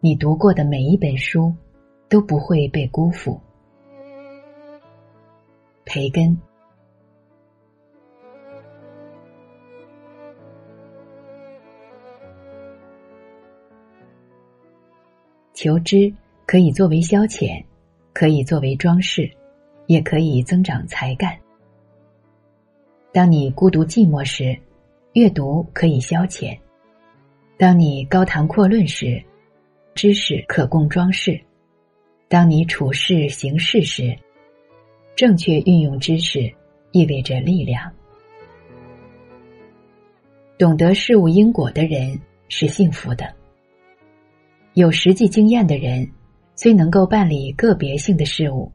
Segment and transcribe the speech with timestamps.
[0.00, 1.52] 你读过的每一本书
[2.08, 3.40] 都不会被辜负。
[5.84, 6.38] 培根。
[15.52, 16.14] 求知
[16.46, 17.60] 可以作为消遣，
[18.12, 19.28] 可以作为装饰，
[19.86, 21.36] 也可以增长才干。
[23.10, 24.56] 当你孤独寂寞时，
[25.14, 26.56] 阅读可以消遣；
[27.56, 29.20] 当你高谈阔论时，
[29.98, 31.32] 知识可供装饰；
[32.28, 34.16] 当你处事行事时，
[35.16, 36.54] 正确运用知识
[36.92, 37.92] 意味着力量。
[40.56, 42.16] 懂得事物因果的人
[42.48, 43.34] 是幸福的。
[44.74, 46.08] 有实际经验的人，
[46.54, 48.70] 虽能够办理个别性的事物，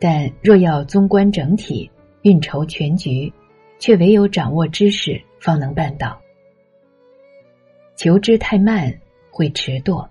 [0.00, 1.88] 但若要综观整体、
[2.22, 3.32] 运筹全局，
[3.78, 6.20] 却唯有掌握知识方能办到。
[7.94, 8.92] 求知太慢
[9.30, 10.08] 会迟惰，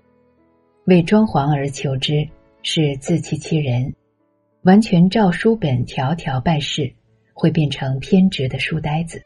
[0.86, 2.28] 为装潢而求知
[2.62, 3.92] 是自欺欺人；
[4.62, 6.92] 完全照书本条条办事，
[7.34, 9.22] 会变成偏执的书呆子。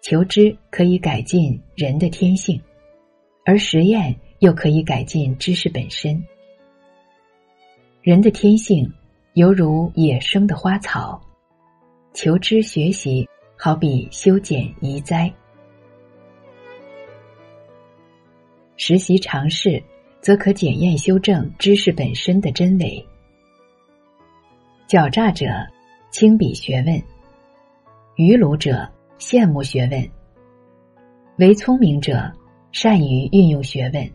[0.00, 2.60] 求知可以改进人的天性，
[3.44, 4.16] 而实验。
[4.42, 6.20] 又可以改进知识本身。
[8.00, 8.92] 人的天性
[9.34, 11.22] 犹如野生的花草，
[12.12, 15.32] 求知学习好比修剪移栽。
[18.76, 19.80] 实习尝试
[20.22, 23.04] 则可检验修正知识本身的真伪。
[24.88, 25.46] 狡诈者
[26.10, 27.02] 轻鄙学问，
[28.14, 30.08] 愚鲁者羡慕学问，
[31.38, 32.32] 唯聪明者
[32.70, 34.08] 善于运用学问。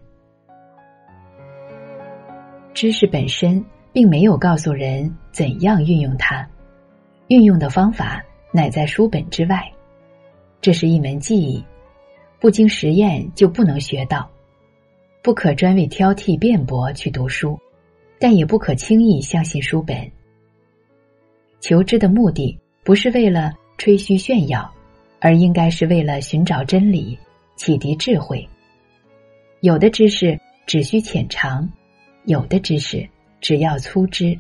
[2.73, 6.47] 知识本身并没有告诉人怎样运用它，
[7.28, 9.61] 运用的方法乃在书本之外。
[10.61, 11.66] 这是一门技艺，
[12.39, 14.30] 不经实验就不能学到。
[15.28, 17.59] 不可专为挑剔辩驳去读书，
[18.17, 20.09] 但也不可轻易相信书本。
[21.59, 24.74] 求知的目的不是为了吹嘘炫耀，
[25.19, 27.19] 而应该是为了寻找真理、
[27.57, 28.47] 启迪智慧。
[29.59, 31.69] 有的知识只需浅尝。
[32.24, 33.06] 有的知识
[33.41, 34.40] 只要粗知，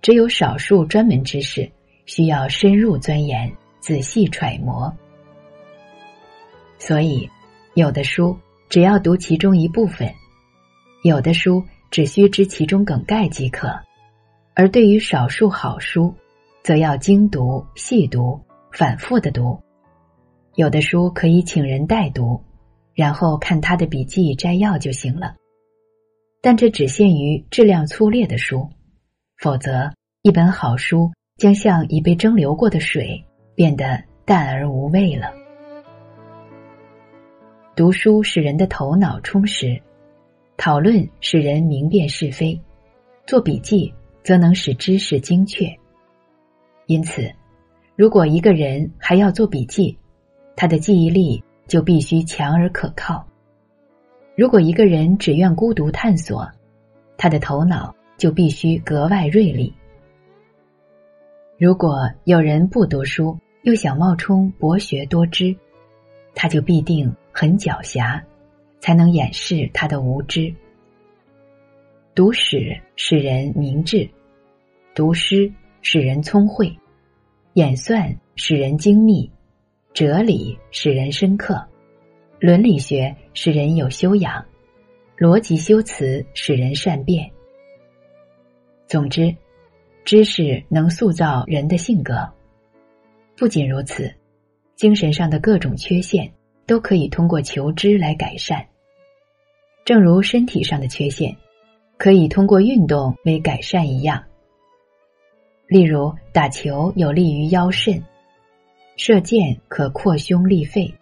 [0.00, 1.70] 只有少数专门知识
[2.06, 4.90] 需要深入钻研、仔细揣摩。
[6.78, 7.28] 所以，
[7.74, 8.34] 有的书
[8.70, 10.14] 只要读其中一部分，
[11.02, 13.80] 有的书只需知其中梗概即可。
[14.54, 16.14] 而对于少数好书，
[16.62, 19.58] 则要精读、细读、反复的读。
[20.54, 22.44] 有的书可以请人代读，
[22.94, 25.34] 然后看他的笔记摘要就行了。
[26.40, 28.68] 但这只限于质量粗劣的书，
[29.38, 29.92] 否则
[30.22, 33.24] 一本好书将像已被蒸馏过的水，
[33.56, 35.39] 变得淡而无味了。
[37.80, 39.80] 读书使人的头脑充实，
[40.58, 42.60] 讨论使人明辨是非，
[43.26, 45.74] 做笔记则能使知识精确。
[46.84, 47.32] 因此，
[47.96, 49.96] 如果一个人还要做笔记，
[50.56, 53.26] 他的记忆力就必须强而可靠。
[54.36, 56.46] 如果一个人只愿孤独探索，
[57.16, 59.74] 他的头脑就必须格外锐利。
[61.56, 65.56] 如果有人不读书又想冒充博学多知，
[66.34, 68.22] 他就必定很狡黠，
[68.80, 70.54] 才能掩饰他的无知。
[72.14, 74.08] 读史使人明智，
[74.94, 75.52] 读诗
[75.82, 76.76] 使人聪慧，
[77.54, 79.30] 演算使人精密，
[79.94, 81.64] 哲理使人深刻。
[82.38, 84.44] 伦理学使人有修养，
[85.16, 87.30] 逻辑修辞使人善变。
[88.86, 89.34] 总之，
[90.04, 92.28] 知识能塑造人的性格。
[93.36, 94.12] 不仅如此，
[94.74, 96.32] 精神上的各种缺陷
[96.70, 98.64] 都可以通过求知来改善。
[99.84, 101.36] 正如身体上的缺陷
[101.98, 104.22] 可以通过运动为改善一样。
[105.66, 108.00] 例如，打球有利于腰肾，
[108.96, 110.94] 射箭可扩胸利肺。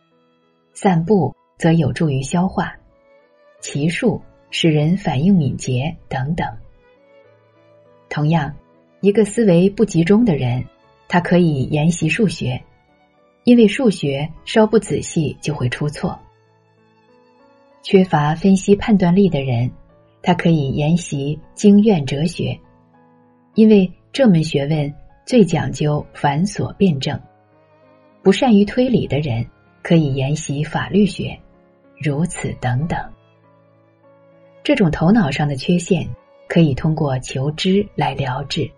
[0.72, 2.74] 散步则有助于消化，
[3.60, 6.48] 骑术使人反应敏捷等等。
[8.08, 8.56] 同样，
[9.02, 10.64] 一个思维不集中的人，
[11.08, 12.58] 他可以研习数学，
[13.44, 16.18] 因为数学稍不仔细就会出错。
[17.82, 19.70] 缺乏分析判断力的人，
[20.22, 22.58] 他可以研习经院哲学，
[23.54, 24.94] 因为这门学问
[25.26, 27.18] 最讲究繁琐辩证。
[28.22, 29.46] 不善于推理的人。
[29.80, 31.38] 可以研习法律学，
[31.96, 32.98] 如此等等。
[34.62, 36.06] 这种头脑上的缺陷，
[36.46, 38.70] 可以通过求知来疗治。